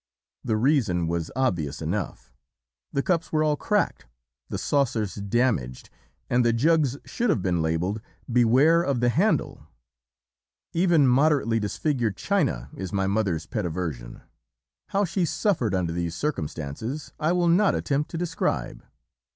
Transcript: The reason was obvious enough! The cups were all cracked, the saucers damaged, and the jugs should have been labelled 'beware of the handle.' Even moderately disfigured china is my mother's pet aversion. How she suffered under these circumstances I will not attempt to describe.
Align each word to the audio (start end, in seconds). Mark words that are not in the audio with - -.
The 0.43 0.57
reason 0.57 1.05
was 1.05 1.29
obvious 1.35 1.79
enough! 1.79 2.33
The 2.91 3.03
cups 3.03 3.31
were 3.31 3.43
all 3.43 3.55
cracked, 3.55 4.07
the 4.49 4.57
saucers 4.57 5.13
damaged, 5.13 5.91
and 6.27 6.43
the 6.43 6.51
jugs 6.51 6.97
should 7.05 7.29
have 7.29 7.43
been 7.43 7.61
labelled 7.61 8.01
'beware 8.27 8.81
of 8.81 8.99
the 8.99 9.09
handle.' 9.09 9.67
Even 10.73 11.05
moderately 11.07 11.59
disfigured 11.59 12.17
china 12.17 12.71
is 12.75 12.91
my 12.91 13.05
mother's 13.05 13.45
pet 13.45 13.63
aversion. 13.63 14.21
How 14.87 15.05
she 15.05 15.23
suffered 15.23 15.75
under 15.75 15.93
these 15.93 16.15
circumstances 16.15 17.13
I 17.19 17.31
will 17.33 17.47
not 17.47 17.75
attempt 17.75 18.09
to 18.09 18.17
describe. 18.17 18.83